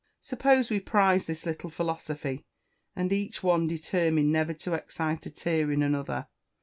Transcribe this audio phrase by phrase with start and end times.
[0.19, 2.43] Suppose we prize this little philosophy,
[2.95, 6.27] and each one determine never to excite a tear in another.